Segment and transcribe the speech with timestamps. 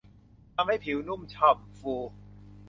[0.55, 1.93] ทำให้ผิวนุ่มฉ่ำฟู